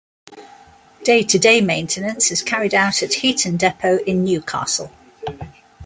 Day-to-day 1.03 1.61
maintenance 1.61 2.31
is 2.31 2.41
carried 2.41 2.73
out 2.73 3.03
at 3.03 3.13
Heaton 3.13 3.55
depot, 3.55 3.99
in 3.99 4.23
Newcastle. 4.23 4.91